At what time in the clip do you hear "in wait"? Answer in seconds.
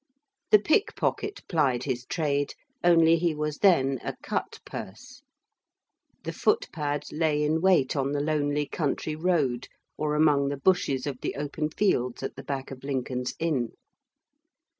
7.43-7.95